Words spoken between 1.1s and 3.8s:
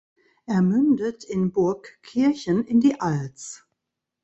in Burgkirchen in die Alz.